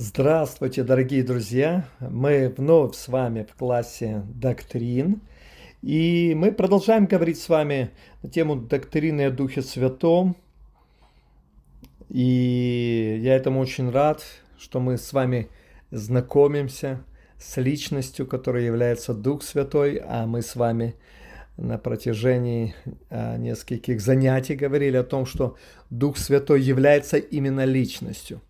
[0.00, 1.88] Здравствуйте, дорогие друзья!
[1.98, 5.22] Мы вновь с вами в классе доктрин.
[5.82, 7.90] И мы продолжаем говорить с вами
[8.22, 10.36] на тему доктрины о Духе Святом.
[12.08, 14.22] И я этому очень рад,
[14.56, 15.48] что мы с вами
[15.90, 17.02] знакомимся
[17.36, 20.94] с личностью, которая является Дух Святой, а мы с вами
[21.56, 22.72] на протяжении
[23.10, 25.56] а, нескольких занятий говорили о том, что
[25.90, 28.40] Дух Святой является именно личностью–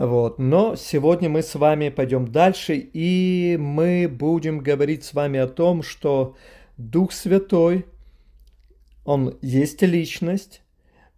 [0.00, 0.38] вот.
[0.38, 5.82] Но сегодня мы с вами пойдем дальше, и мы будем говорить с вами о том,
[5.82, 6.36] что
[6.78, 7.84] Дух Святой,
[9.04, 10.62] Он есть личность,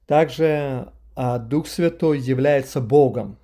[0.08, 3.38] также а Дух Святой является Богом.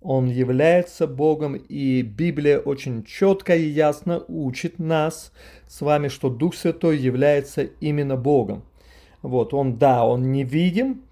[0.00, 5.32] Он является Богом, и Библия очень четко и ясно учит нас
[5.66, 8.62] с вами, что Дух Святой является именно Богом.
[9.20, 11.02] Вот, он, да, он не видим,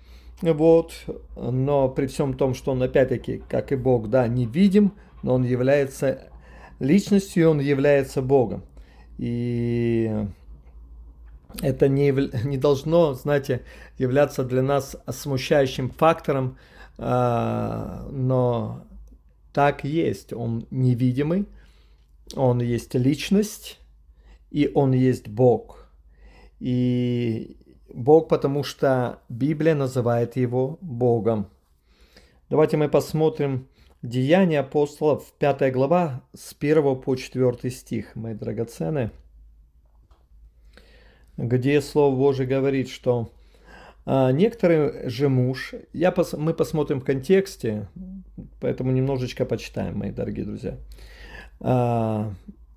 [0.42, 0.92] вот.
[1.36, 5.44] Но при всем том, что он опять-таки, как и Бог, да, не видим, но он
[5.44, 6.32] является
[6.80, 8.64] личностью, он является Богом.
[9.18, 10.10] И
[11.60, 12.10] это не,
[12.44, 13.62] не должно, знаете,
[13.98, 16.58] являться для нас смущающим фактором,
[16.98, 18.84] а, но
[19.52, 20.32] так есть.
[20.32, 21.46] Он невидимый,
[22.34, 23.78] он есть личность,
[24.50, 25.88] и он есть Бог.
[26.58, 27.56] И
[27.94, 31.48] Бог, потому что Библия называет его Богом.
[32.48, 33.68] Давайте мы посмотрим
[34.02, 39.12] Деяния апостолов, 5 глава, с 1 по 4 стих, мои драгоценные,
[41.36, 43.30] где Слово Божие говорит, что
[44.04, 47.88] а, некоторый же муж, я пос, мы посмотрим в контексте,
[48.60, 50.76] поэтому немножечко почитаем, мои дорогие друзья.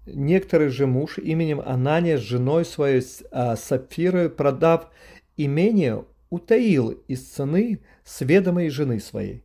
[0.05, 4.89] Некоторый же муж именем Анания с женой своей а, Сапфирой, продав
[5.35, 9.43] имение, утаил из цены сведомой жены своей.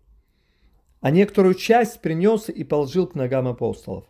[1.00, 4.04] А некоторую часть принес и положил к ногам апостолов.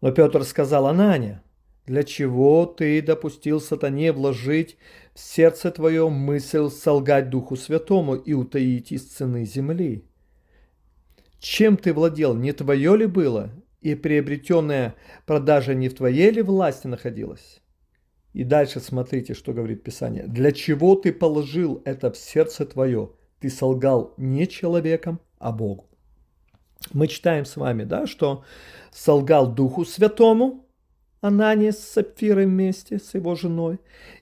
[0.00, 1.42] Но Петр сказал, Анания,
[1.86, 4.76] для чего ты допустил сатане вложить
[5.14, 10.04] в сердце твое мысль солгать Духу Святому и утаить из цены земли?
[11.38, 13.50] Чем ты владел, не твое ли было,
[13.80, 14.94] и приобретенная
[15.26, 17.60] продажа не в твоей ли власти находилась?
[18.32, 20.26] И дальше смотрите, что говорит Писание.
[20.26, 23.10] Для чего ты положил это в сердце твое?
[23.40, 25.88] Ты солгал не человеком, а Богу.
[26.92, 28.44] Мы читаем с вами, да, что
[28.92, 30.66] солгал Духу Святому,
[31.20, 33.78] Анания с Сапфирой вместе с его женой.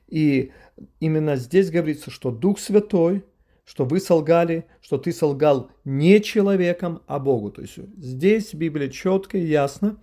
[0.08, 0.52] И
[1.00, 3.24] именно здесь говорится, что Дух Святой–
[3.68, 7.50] что вы солгали, что ты солгал не человеком, а Богу.
[7.50, 9.98] То есть здесь Библия четко и ясно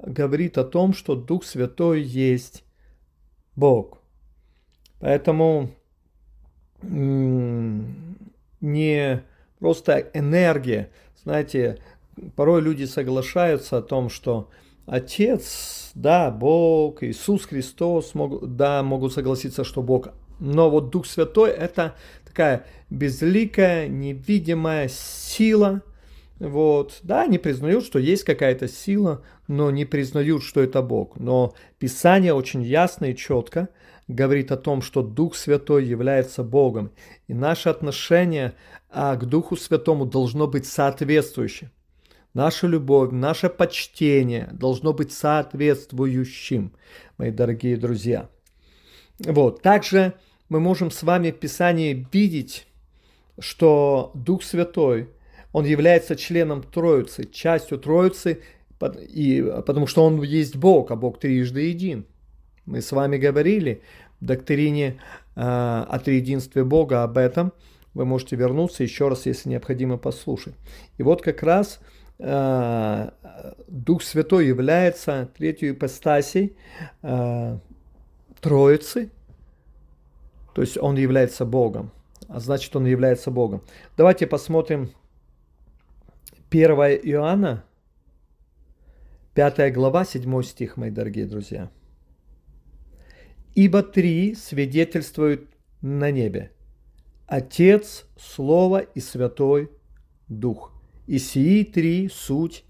[0.00, 2.64] говорит о том, что Дух Святой есть
[3.54, 4.00] Бог.
[4.98, 5.70] Поэтому
[6.82, 7.62] не
[9.60, 10.90] просто энергия.
[11.22, 11.78] Знаете,
[12.34, 14.50] порой люди соглашаются о том, что
[14.84, 20.08] Отец, да, Бог, Иисус Христос, могут, да, могут согласиться, что Бог.
[20.38, 25.82] Но вот Дух Святой– это такая безликая, невидимая сила.
[26.38, 26.98] Вот.
[27.02, 31.18] Да, они признают, что есть какая-то сила, но не признают, что это Бог.
[31.18, 33.68] Но Писание очень ясно и четко
[34.08, 36.92] говорит о том, что Дух Святой является Богом.
[37.26, 38.54] И наше отношение
[38.90, 41.70] а, к Духу Святому должно быть соответствующим.
[42.34, 46.72] Наша любовь, наше почтение должно быть соответствующим,
[47.16, 48.28] мои дорогие друзья.
[49.18, 49.62] Вот.
[49.62, 50.12] Также
[50.48, 52.66] мы можем с вами в Писании видеть,
[53.38, 55.08] что Дух Святой,
[55.52, 58.40] Он является членом Троицы, частью Троицы,
[58.80, 62.06] и, потому что Он есть Бог, а Бог трижды един.
[62.64, 63.82] Мы с вами говорили
[64.20, 64.96] в доктрине
[65.34, 67.52] э, о триединстве Бога об этом.
[67.94, 70.54] Вы можете вернуться еще раз, если необходимо, послушать.
[70.98, 71.80] И вот как раз
[72.18, 73.10] э,
[73.68, 76.56] Дух Святой является третьей ипостасей
[77.02, 77.58] э,
[78.40, 79.10] Троицы,
[80.56, 81.92] то есть он является Богом.
[82.28, 83.62] А значит, он является Богом.
[83.94, 84.90] Давайте посмотрим
[86.48, 87.62] 1 Иоанна,
[89.34, 91.70] 5 глава, 7 стих, мои дорогие друзья.
[93.54, 95.46] «Ибо три свидетельствуют
[95.82, 96.52] на небе.
[97.26, 99.70] Отец, Слово и Святой
[100.26, 100.72] Дух.
[101.06, 102.64] И сии три суть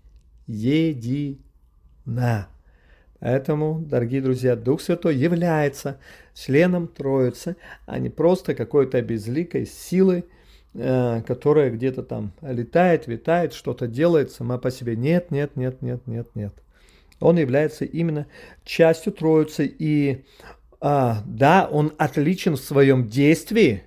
[0.49, 1.39] едина».
[3.21, 5.99] Поэтому, дорогие друзья, Дух Святой является
[6.35, 10.25] членом Троицы, а не просто какой-то безликой силой,
[10.75, 14.97] э, которая где-то там летает, витает, что-то делает сама по себе.
[14.97, 16.55] Нет, нет, нет, нет, нет, нет.
[17.21, 18.27] Он является именно
[18.65, 19.67] частью Троицы.
[19.67, 20.25] И
[20.81, 23.83] а, да, он отличен в своем действии.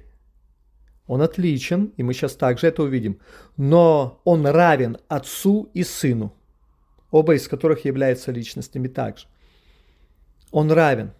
[1.07, 3.19] Он отличен, и мы сейчас также это увидим.
[3.57, 6.33] Но он равен Отцу и Сыну,
[7.11, 9.27] оба из которых являются личностями также.
[10.51, 11.11] Он равен.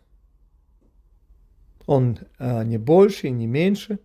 [1.86, 4.00] Он э, не больше и не меньше.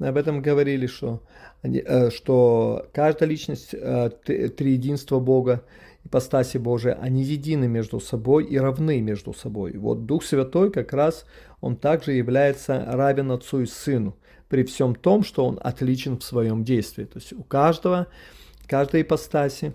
[0.00, 1.22] Об этом говорили, что,
[1.62, 5.64] э, что каждая личность, э, триединство Бога,
[6.04, 9.76] ипостаси Божия, они едины между собой и равны между собой.
[9.76, 11.26] Вот Дух Святой как раз,
[11.60, 14.16] он также является равен Отцу и Сыну
[14.48, 17.04] при всем том, что он отличен в своем действии.
[17.04, 18.06] То есть у каждого,
[18.66, 19.72] каждой ипостаси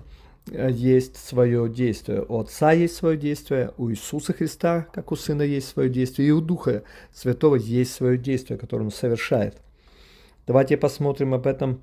[0.52, 2.26] есть свое действие.
[2.28, 6.32] У Отца есть свое действие, у Иисуса Христа, как у Сына, есть свое действие, и
[6.32, 9.62] у Духа Святого есть свое действие, которое Он совершает.
[10.46, 11.82] Давайте посмотрим об этом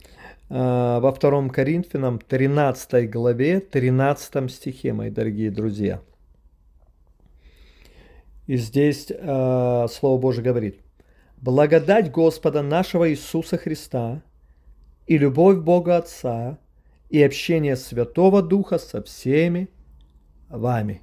[0.51, 6.03] э, во втором Коринфянам 13 главе, 13 стихе, мои дорогие друзья.
[8.47, 10.81] И здесь э, Слово Божье говорит–
[11.41, 14.23] благодать Господа нашего Иисуса Христа
[15.07, 16.59] и любовь Бога Отца
[17.11, 19.69] и общение Святого Духа со всеми
[20.49, 21.03] вами.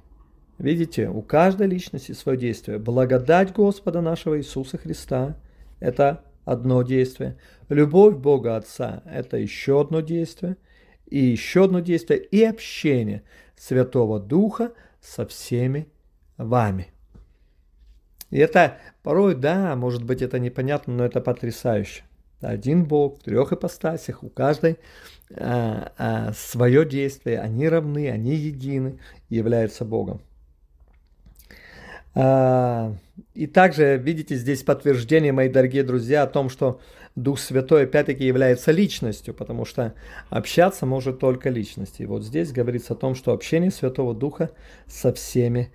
[0.58, 2.78] Видите, у каждой личности свое действие.
[2.78, 5.36] Благодать Господа нашего Иисуса Христа–
[5.80, 7.36] это одно действие.
[7.68, 10.56] Любовь Бога Отца– это еще одно действие.
[11.06, 13.22] И еще одно действие– и общение
[13.56, 15.86] Святого Духа со всеми
[16.36, 16.88] вами–
[18.30, 22.02] и это порой, да, может быть, это непонятно, но это потрясающе.
[22.40, 24.78] Один Бог в трех ипостасях, у каждой
[25.36, 28.98] а, а, свое действие, они равны, они едины,
[29.28, 30.20] являются Богом.
[32.14, 32.94] А,
[33.34, 36.80] и также, видите, здесь подтверждение, мои дорогие друзья, о том, что
[37.14, 39.94] Дух Святой опять-таки является личностью, потому что
[40.30, 42.00] общаться может только личность.
[42.00, 44.50] И вот здесь говорится о том, что общение Святого Духа
[44.86, 45.70] со всеми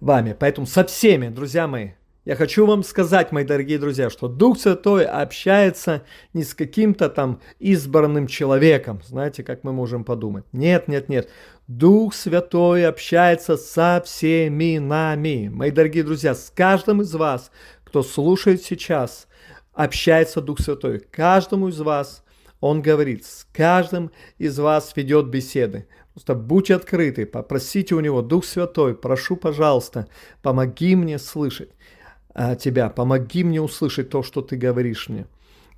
[0.00, 0.36] вами.
[0.38, 1.90] Поэтому со всеми, друзья мои,
[2.28, 6.02] я хочу вам сказать, мои дорогие друзья, что Дух Святой общается
[6.34, 10.44] не с каким-то там избранным человеком, знаете, как мы можем подумать.
[10.52, 11.30] Нет, нет, нет.
[11.68, 15.48] Дух Святой общается со всеми нами.
[15.50, 17.50] Мои дорогие друзья, с каждым из вас,
[17.82, 19.26] кто слушает сейчас,
[19.72, 20.98] общается Дух Святой.
[20.98, 22.22] Каждому из вас
[22.60, 25.86] он говорит, с каждым из вас ведет беседы.
[26.12, 30.08] Просто будьте открыты, попросите у него, Дух Святой, прошу, пожалуйста,
[30.42, 31.70] помоги мне слышать.
[32.40, 35.26] А, тебя, помоги мне услышать то, что ты говоришь мне.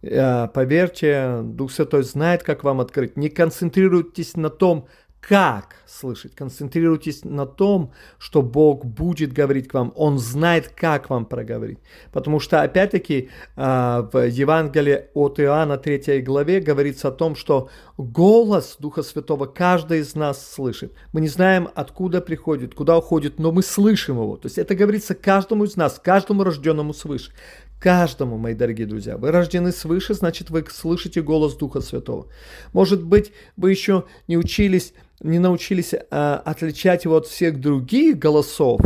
[0.05, 3.17] А, поверьте, Дух Святой знает, как вам открыть.
[3.17, 4.87] Не концентрируйтесь на том,
[5.21, 6.35] как слышать.
[6.35, 9.93] Концентрируйтесь на том, что Бог будет говорить к вам.
[9.95, 11.79] Он знает, как вам проговорить.
[12.13, 17.69] Потому что, опять-таки, а, в Евангелии от Иоанна 3 главе говорится о том, что
[17.99, 20.95] голос Духа Святого каждый из нас слышит.
[21.13, 24.37] Мы не знаем, откуда приходит, куда уходит, но мы слышим его.
[24.37, 27.33] То есть это говорится каждому из нас, каждому рожденному свыше.
[27.81, 29.17] Каждому, мои дорогие друзья.
[29.17, 32.27] Вы рождены свыше, значит, вы слышите голос Духа Святого.
[32.75, 38.81] Может быть, вы еще не учились не научились а, отличать его от всех других голосов,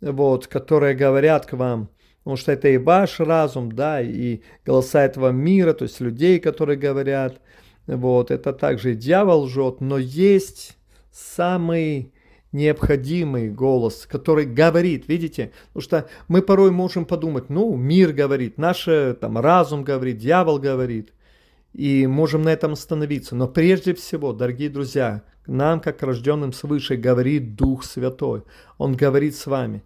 [0.00, 1.88] вот, которые говорят к вам,
[2.18, 6.78] потому что это и ваш разум, да, и голоса этого мира, то есть людей, которые
[6.78, 7.40] говорят,
[7.86, 10.76] вот, это также и дьявол лжет, но есть
[11.10, 12.12] самый
[12.52, 18.88] необходимый голос, который говорит, видите, потому что мы порой можем подумать, ну, мир говорит, наш
[19.20, 21.12] там разум говорит, дьявол говорит,
[21.74, 23.34] и можем на этом остановиться.
[23.34, 28.44] Но прежде всего, дорогие друзья, нам, как рожденным свыше, говорит Дух Святой.
[28.78, 29.82] Он говорит с вами.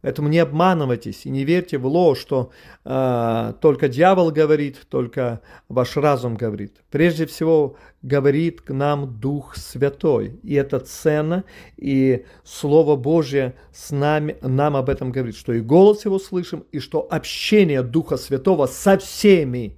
[0.00, 2.52] Поэтому не обманывайтесь и не верьте в ложь, что
[2.84, 6.76] э, только дьявол говорит, только ваш разум говорит.
[6.90, 10.38] Прежде всего говорит к нам Дух Святой.
[10.44, 11.42] И это ценно,
[11.76, 16.78] и Слово Божье с нами, нам об этом говорит, что и голос его слышим, и
[16.78, 19.76] что общение Духа Святого со всеми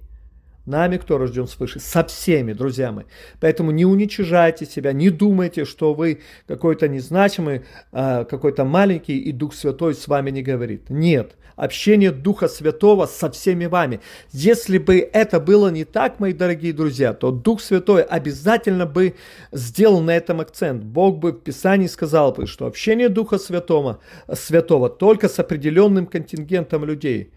[0.65, 3.05] нами, кто рожден свыше, со всеми, друзья мои.
[3.39, 9.53] Поэтому не уничижайте себя, не думайте, что вы какой-то незначимый, а, какой-то маленький, и Дух
[9.53, 10.89] Святой с вами не говорит.
[10.89, 14.01] Нет, общение Духа Святого со всеми вами.
[14.31, 19.15] Если бы это было не так, мои дорогие друзья, то Дух Святой обязательно бы
[19.51, 20.83] сделал на этом акцент.
[20.83, 23.99] Бог бы в Писании сказал бы, что общение Духа Святого,
[24.33, 27.31] Святого только с определенным контингентом людей.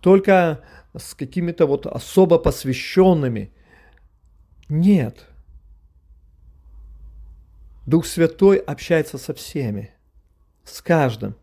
[0.00, 0.60] Только
[0.96, 3.52] с какими-то вот особо посвященными.
[4.68, 5.26] Нет.
[7.86, 9.92] Дух Святой общается со всеми,
[10.64, 11.34] с каждым.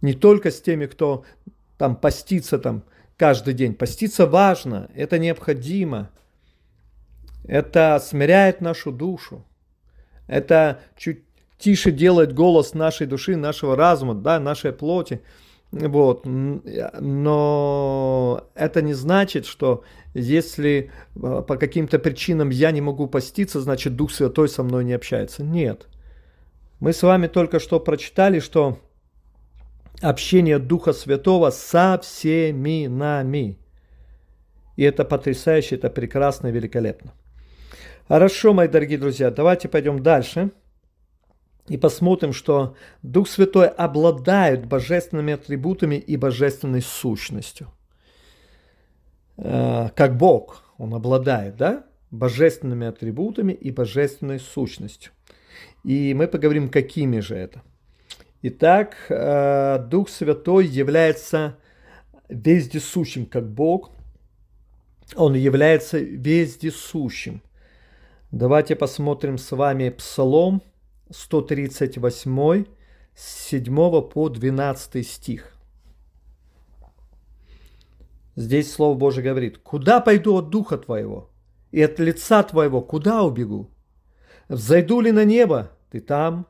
[0.00, 1.24] Не только с теми, кто
[1.78, 2.84] там постится там
[3.16, 3.74] каждый день.
[3.74, 6.10] Поститься важно, это необходимо.
[7.44, 9.46] Это смиряет нашу душу.
[10.26, 11.22] Это чуть
[11.58, 15.22] тише делает голос нашей души, нашего разума, да, нашей плоти
[15.72, 16.26] Вот.
[16.26, 19.82] Но это не значит, что
[20.14, 25.42] если по каким-то причинам я не могу поститься, значит Дух Святой со мной не общается.
[25.42, 25.88] Нет.
[26.80, 28.78] Мы с вами только что прочитали, что
[30.02, 33.58] общение Духа Святого со всеми нами.
[34.76, 37.12] И это потрясающе, это прекрасно, великолепно.
[38.08, 40.50] Хорошо, мои дорогие друзья, давайте пойдем дальше
[41.68, 47.72] и посмотрим, что Дух Святой обладает божественными атрибутами и божественной сущностью.
[49.36, 55.12] Э, как Бог, Он обладает, да, божественными атрибутами и божественной сущностью.
[55.84, 57.62] И мы поговорим, какими же это.
[58.42, 61.56] Итак, э, Дух Святой является
[62.28, 63.90] вездесущим, как Бог.
[65.14, 67.40] Он является вездесущим.
[68.32, 70.62] Давайте посмотрим с вами Псалом
[71.12, 72.64] 138,
[73.14, 75.52] с 7 по 12 стих.
[78.34, 81.30] Здесь Слово Божие говорит, «Куда пойду от Духа Твоего,
[81.70, 83.70] и от лица Твоего куда убегу?
[84.48, 86.46] Взойду ли на небо, Ты там,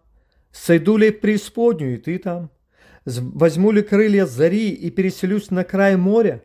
[0.52, 2.50] Сойду ли в преисподнюю, и ты там?
[3.07, 6.45] Возьму ли крылья зари и переселюсь на край моря?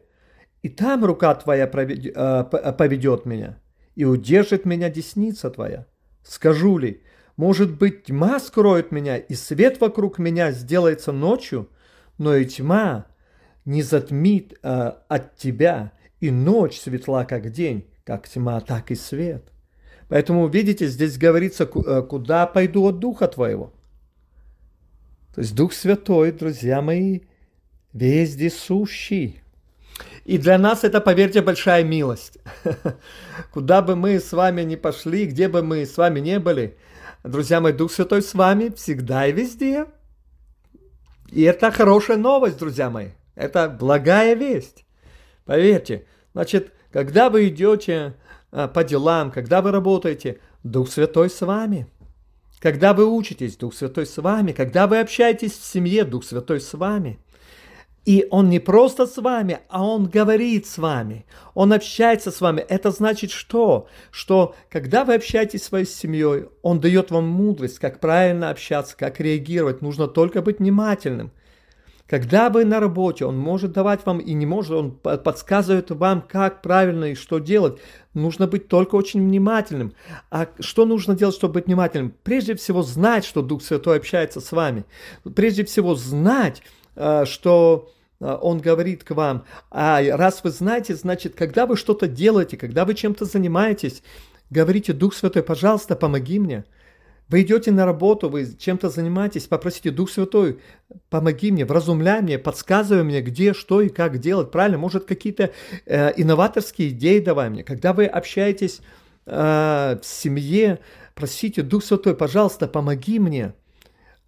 [0.64, 2.44] И там рука твоя э,
[2.74, 3.60] поведет меня,
[3.96, 5.86] и удержит меня десница твоя.
[6.24, 7.04] Скажу ли,
[7.38, 11.70] может быть, тьма скроет меня, и свет вокруг меня сделается ночью,
[12.18, 13.06] но и тьма
[13.64, 19.44] не затмит э, от тебя, и ночь светла, как день, как тьма, так и свет.
[20.10, 23.72] Поэтому, видите, здесь говорится, э, куда пойду от Духа Твоего.
[25.36, 27.20] То есть Дух Святой, друзья мои,
[27.94, 29.42] вездесущий.
[30.26, 32.40] И для нас это, поверьте, большая милость.
[33.54, 36.76] Куда бы мы с вами ни пошли, где бы мы с вами не были,
[37.24, 39.86] друзья мои, Дух Святой с вами всегда и везде.
[41.30, 43.10] И это хорошая новость, друзья мои.
[43.36, 44.86] Это благая весть.
[45.46, 46.06] Поверьте.
[46.34, 48.16] Значит, когда вы идете
[48.52, 51.88] а, по делам, когда вы работаете, Дух Святой с вами–
[52.60, 54.52] когда вы учитесь, Дух Святой с вами.
[54.52, 57.20] Когда вы общаетесь в семье, Дух Святой с вами.
[58.08, 61.26] И Он не просто с вами, а Он говорит с вами.
[61.54, 62.62] Он общается с вами.
[62.62, 63.88] Это значит что?
[64.12, 69.20] Что когда вы общаетесь с своей семьей, Он дает вам мудрость, как правильно общаться, как
[69.20, 69.82] реагировать.
[69.82, 71.34] Нужно только быть внимательным.
[72.08, 76.62] Когда вы на работе, он может давать вам и не может, он подсказывает вам, как
[76.62, 77.80] правильно и что делать.
[78.14, 79.92] Нужно быть только очень внимательным.
[80.32, 82.14] А что нужно делать, чтобы быть внимательным?
[82.24, 84.86] Прежде всего знать, что Дух Святой общается с вами.
[85.36, 86.62] Прежде всего знать,
[86.96, 89.46] э, что он говорит к вам.
[89.70, 94.02] А раз вы знаете, значит, когда вы что-то делаете, когда вы чем-то занимаетесь,
[94.50, 96.66] говорите, Дух Святой, пожалуйста, помоги мне.
[97.30, 100.60] Вы идете на работу, вы чем-то занимаетесь, попросите Дух Святой,
[101.10, 104.78] помоги мне, вразумляй мне, подсказывай мне, где, что и как делать, правильно?
[104.78, 105.52] Может, какие-то
[105.86, 107.66] э, инноваторские идеи давай мне.
[107.66, 108.80] Когда вы общаетесь
[109.26, 110.80] э, в семье,
[111.16, 113.54] просите Дух Святой, пожалуйста, помоги мне–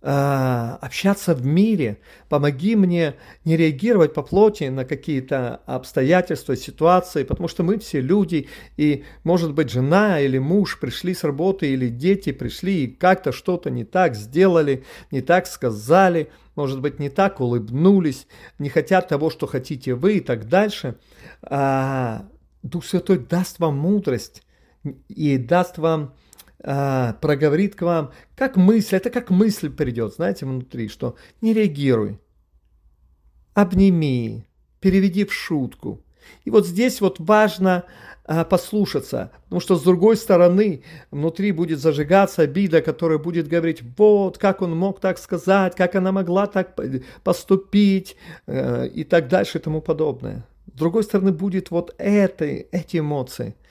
[0.01, 1.99] а, общаться в мире.
[2.29, 8.47] Помоги мне не реагировать по плоти на какие-то обстоятельства, ситуации, потому что мы все люди,
[8.77, 13.69] и, может быть, жена или муж пришли с работы, или дети пришли и как-то что-то
[13.69, 18.25] не так сделали, не так сказали, может быть, не так улыбнулись,
[18.57, 20.95] не хотят того, что хотите вы и так дальше.
[21.41, 22.25] А,
[22.63, 24.43] Дух Святой даст вам мудрость
[25.09, 26.13] и даст вам
[26.61, 32.19] а, проговорит к вам, как мысль, это как мысль придет, знаете, внутри, что не реагируй,
[33.53, 34.45] обними,
[34.81, 36.03] переведи в шутку.
[36.43, 37.85] И вот здесь вот важно
[38.25, 44.37] а, послушаться, потому что с другой стороны внутри будет зажигаться обида, которая будет говорить, вот,
[44.37, 46.77] как он мог так сказать, как она могла так
[47.23, 50.45] поступить э, и так дальше и тому подобное.
[50.73, 53.55] С другой стороны будет вот это, эти эмоции–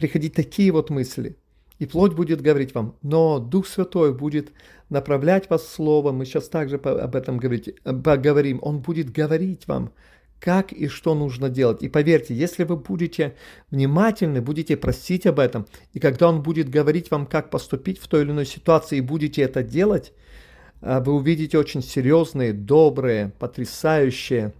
[0.00, 1.36] приходить такие вот мысли.
[1.78, 4.52] И плоть будет говорить вам, но Дух Святой будет
[4.90, 6.16] направлять вас словом.
[6.16, 8.58] Мы сейчас также об этом говорить, поговорим.
[8.62, 9.92] Он будет говорить вам,
[10.40, 11.82] как и что нужно делать.
[11.82, 13.34] И поверьте, если вы будете
[13.70, 18.22] внимательны, будете просить об этом, и когда Он будет говорить вам, как поступить в той
[18.22, 20.12] или иной ситуации, и будете это делать,
[20.82, 24.52] а, вы увидите очень серьезные, добрые, потрясающие,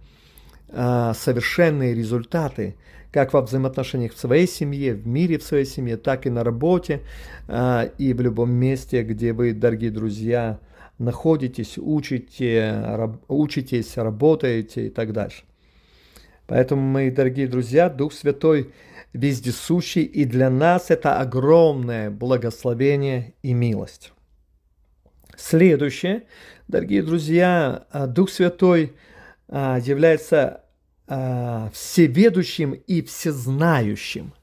[0.69, 2.75] а, совершенные результаты–
[3.11, 7.01] как во взаимоотношениях в своей семье, в мире в своей семье, так и на работе
[7.47, 10.59] а, и в любом месте, где вы, дорогие друзья,
[10.97, 15.43] находитесь, учите, раб, учитесь, работаете и так дальше.
[16.47, 18.73] Поэтому, мои дорогие друзья, Дух Святой
[19.13, 24.13] вездесущий, и для нас это огромное благословение и милость.
[25.35, 26.23] Следующее,
[26.67, 28.93] дорогие друзья, а, Дух Святой
[29.49, 30.63] а, является
[31.07, 34.33] а, всеведущим и всезнающим.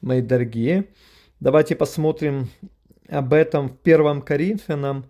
[0.00, 0.86] Мои дорогие,
[1.40, 2.48] давайте посмотрим
[3.08, 5.06] об этом в 1 Коринфянам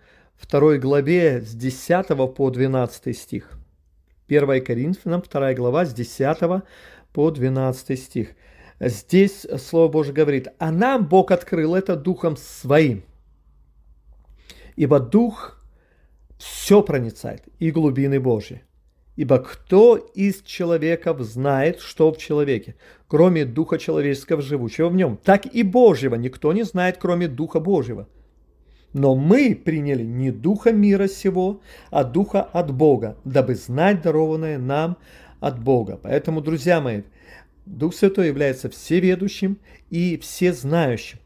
[0.50, 3.58] 2 главе с 10 по 12 стих.
[4.28, 6.62] 1 Коринфянам 2 глава с 10
[7.12, 8.30] по 12 стих.
[8.80, 13.04] Здесь Слово Божье говорит, а нам Бог открыл это Духом Своим.
[14.74, 15.62] Ибо Дух
[16.38, 18.62] все проницает, и глубины Божьи.
[19.14, 22.76] Ибо кто из человеков знает, что в человеке,
[23.08, 25.18] кроме Духа человеческого, живущего в нем?
[25.22, 28.08] Так и Божьего никто не знает, кроме Духа Божьего.
[28.94, 34.98] Но мы приняли не духа мира сего, а духа от Бога, дабы знать дарованное нам
[35.40, 35.98] от Бога.
[36.02, 37.02] Поэтому, друзья мои,
[37.64, 41.20] Дух Святой является всеведущим и всезнающим.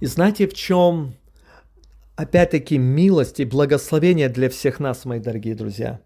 [0.00, 1.14] И знаете, в чем,
[2.16, 6.00] опять-таки, милость и благословение для всех нас, мои дорогие друзья?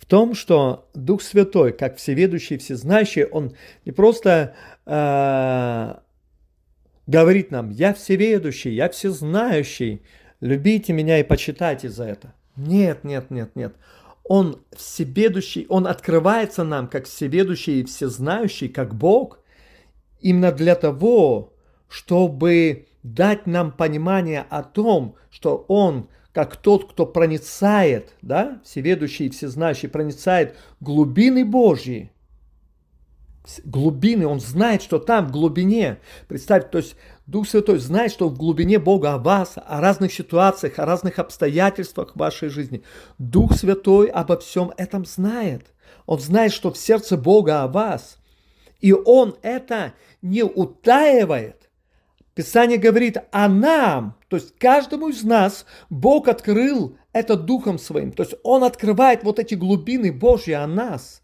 [0.00, 3.52] В том, что Дух Святой, как всеведущий, всезнающий, Он
[3.84, 4.54] не просто
[4.86, 5.94] э,
[7.06, 10.02] говорит нам, я всеведущий, я всезнающий,
[10.40, 12.32] любите меня и почитайте за это.
[12.56, 13.74] Нет, нет, нет, нет.
[14.24, 19.40] Он всеведущий, он открывается нам как всеведущий и всезнающий, как Бог,
[20.20, 21.52] именно для того,
[21.88, 29.30] чтобы дать нам понимание о том, что Он, как тот, кто проницает, да, всеведущий и
[29.30, 32.12] всезнающий, проницает глубины Божьи,
[33.64, 36.96] глубины, он знает, что там в глубине, представьте, то есть
[37.26, 42.12] Дух Святой знает, что в глубине Бога о вас, о разных ситуациях, о разных обстоятельствах
[42.12, 42.82] в вашей жизни.
[43.18, 45.72] Дух Святой обо всем этом знает.
[46.06, 48.18] Он знает, что в сердце Бога о вас.
[48.80, 51.59] И Он это не утаивает.
[52.34, 58.12] Писание говорит о нам, то есть каждому из нас Бог открыл это Духом Своим.
[58.12, 61.22] То есть Он открывает вот эти глубины Божьи о нас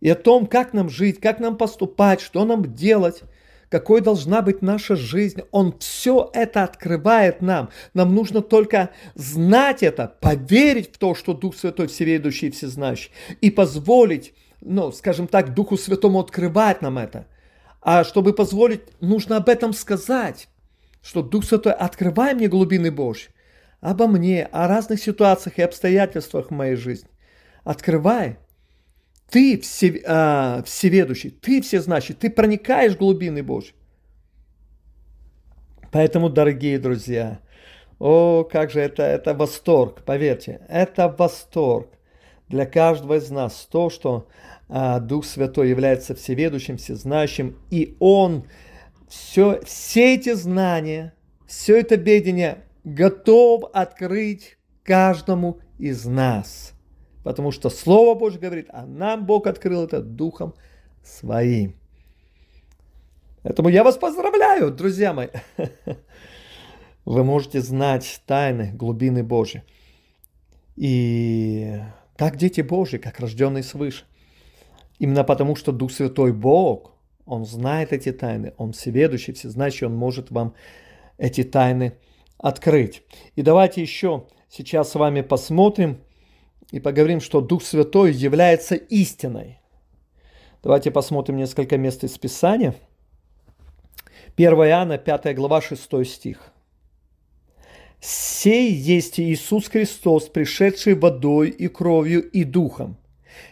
[0.00, 3.22] и о том, как нам жить, как нам поступать, что нам делать,
[3.70, 5.42] какой должна быть наша жизнь.
[5.50, 7.70] Он все это открывает нам.
[7.94, 13.50] Нам нужно только знать это, поверить в то, что Дух Святой всеведущий и всезнающий, и
[13.50, 17.26] позволить, ну, скажем так, Духу Святому открывать нам это.
[17.88, 20.48] А чтобы позволить, нужно об этом сказать,
[21.00, 23.30] что Дух Святой, открывай мне глубины Божьи,
[23.80, 27.08] обо мне, о разных ситуациях и обстоятельствах в моей жизни.
[27.62, 28.38] Открывай,
[29.30, 33.72] ты все, а, всеведущий, ты всезнающий, ты проникаешь в глубины Божьи.
[35.92, 37.38] Поэтому, дорогие друзья,
[38.00, 41.95] о, как же это, это восторг, поверьте, это восторг
[42.48, 44.28] для каждого из нас, то, что
[44.68, 48.44] а, Дух Святой является всеведущим, всезнающим, и Он
[49.08, 51.14] все, все эти знания,
[51.46, 56.72] все это ведение готов открыть каждому из нас–
[57.26, 60.54] Потому что Слово Божье говорит, а нам Бог открыл это Духом
[61.02, 61.74] Своим.
[63.42, 65.26] Поэтому я вас поздравляю, друзья мои.
[67.04, 69.64] Вы можете знать тайны, глубины Божьи.
[70.76, 71.80] И
[72.16, 74.04] как дети Божьи, как рожденные свыше.
[74.98, 76.92] Именно потому, что Дух Святой Бог,
[77.26, 80.54] Он знает эти тайны, Он всеведущий, всезнающий, Он может вам
[81.18, 81.94] эти тайны
[82.38, 83.02] открыть.
[83.34, 85.98] И давайте еще сейчас с вами посмотрим
[86.70, 89.60] и поговорим, что Дух Святой является истиной.
[90.62, 92.74] Давайте посмотрим несколько мест из Писания.
[94.36, 96.52] 1 Иоанна, 5 глава, 6 стих.
[98.00, 102.96] «Сей есть Иисус Христос, пришедший водой и кровью и духом.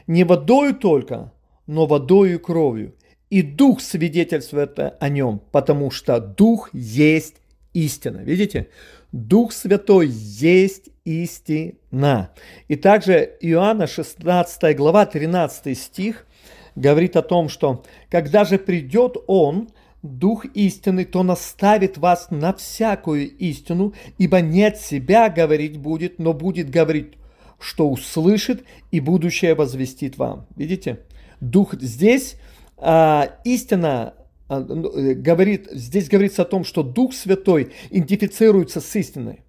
[0.06, 1.32] Не водою только,
[1.66, 2.94] но водою и кровью.
[3.30, 7.36] И дух свидетельствует о нем, потому что дух есть
[7.72, 8.18] истина».
[8.18, 8.68] Видите?
[9.14, 12.30] Дух Святой есть истина.
[12.66, 16.26] И также Иоанна 16 глава 13 стих
[16.74, 19.68] говорит о том, что когда же придет Он,
[20.04, 26.34] Дух истины, то наставит вас на всякую истину, ибо не от себя говорить будет, но
[26.34, 27.14] будет говорить,
[27.58, 30.46] что услышит и будущее возвестит вам.
[30.56, 31.00] Видите?
[31.40, 32.36] Дух здесь
[32.76, 34.12] а, истина
[34.46, 39.40] а, ну, э, говорит, здесь говорится о том, что Дух Святой идентифицируется с истиной.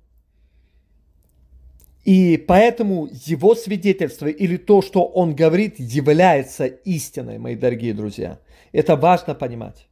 [2.05, 8.39] И поэтому его свидетельство или то, что он говорит, является истиной, мои дорогие друзья.
[8.71, 9.89] Это важно понимать.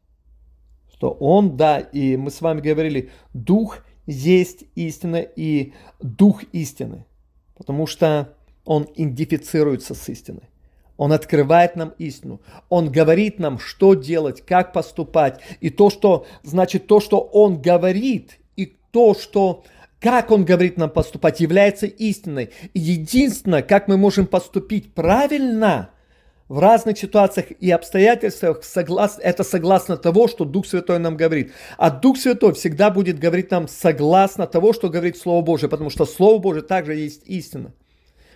[1.03, 7.05] Что он, да, и мы с вами говорили, дух есть истина и дух истины.
[7.57, 10.49] Потому что он идентифицируется с истиной.
[10.95, 12.39] Он открывает нам истину.
[12.69, 15.41] Он говорит нам, что делать, как поступать.
[15.59, 19.65] И то, что, значит, то, что он говорит, и то, что,
[19.99, 22.51] как Он говорит нам поступать, является истиной.
[22.73, 25.89] И единственное, как мы можем поступить правильно
[26.53, 31.51] в разных ситуациях и обстоятельствах, согласно, это согласно того, что Дух Святой нам говорит.
[31.79, 36.05] А Дух Святой всегда будет говорить нам согласно того, что говорит Слово Божие, потому что
[36.05, 37.73] Слово Божие также есть истина.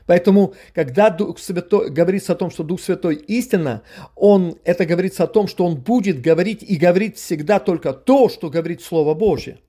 [0.07, 3.83] Поэтому, когда Дух Святой, говорится о том, что Дух Святой истина,
[4.15, 8.49] он, это говорится о том, что он будет говорить и говорит всегда только то, что
[8.49, 9.59] говорит Слово Божье.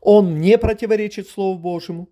[0.00, 2.08] Он не противоречит Слову Божьему,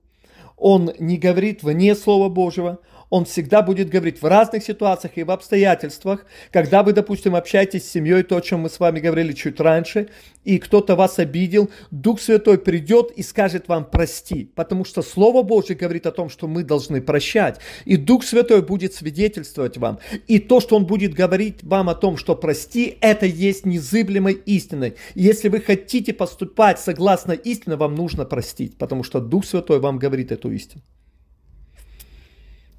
[0.56, 2.78] он не говорит вне Слова Божьего,
[3.12, 7.92] он всегда будет говорить в разных ситуациях и в обстоятельствах, когда вы, допустим, общаетесь с
[7.92, 10.08] семьей, то, о чем мы с вами говорили чуть раньше,
[10.44, 15.76] и кто-то вас обидел, Дух Святой придет и скажет вам прости, потому что Слово Божье
[15.76, 20.60] говорит о том, что мы должны прощать, и Дух Святой будет свидетельствовать вам, и то,
[20.60, 24.94] что Он будет говорить вам о том, что прости, это есть незыблемой истиной.
[25.14, 30.32] Если вы хотите поступать согласно истине, вам нужно простить, потому что Дух Святой вам говорит
[30.32, 30.82] эту истину.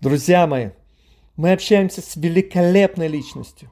[0.03, 0.71] Друзья мои,
[1.37, 3.71] мы общаемся с великолепной личностью.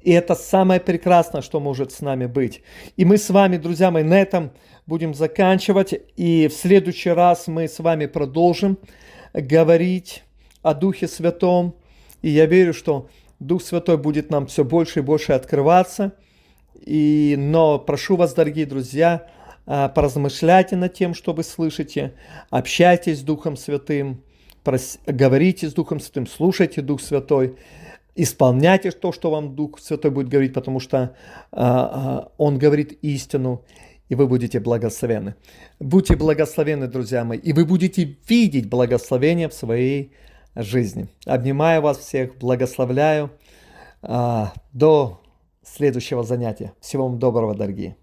[0.00, 2.62] И это самое прекрасное, что может с нами быть.
[2.96, 4.50] И мы с вами, друзья мои, на этом
[4.88, 5.94] будем заканчивать.
[6.16, 8.76] И в следующий раз мы с вами продолжим
[9.32, 10.24] говорить
[10.62, 11.76] о Духе Святом.
[12.22, 16.10] И я верю, что Дух Святой будет нам все больше и больше открываться.
[16.74, 19.28] И, но прошу вас, дорогие друзья,
[19.66, 22.14] а, поразмышляйте над тем, что вы слышите,
[22.50, 24.24] общайтесь с Духом Святым,
[24.64, 24.98] прос...
[25.06, 27.56] говорите с Духом Святым, слушайте Дух Святой,
[28.14, 31.16] исполняйте то, что вам Дух Святой будет говорить, потому что
[31.50, 33.64] а, Он говорит истину,
[34.08, 35.34] и вы будете благословены.
[35.80, 40.12] Будьте благословены, друзья мои, и вы будете видеть благословение в своей
[40.54, 41.08] жизни.
[41.24, 43.30] Обнимаю вас всех, благословляю.
[44.02, 45.20] А, до
[45.64, 46.72] следующего занятия.
[46.80, 47.96] Всего вам доброго, дорогие.